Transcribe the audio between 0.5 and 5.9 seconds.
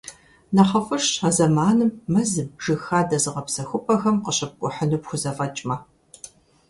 НэхъыфӀыжщ а зэманым мэзым, жыг хадэ зыгъэпсэхупӀэхэм къыщыпкӀухьыну пхузэфӀэкӀмэ.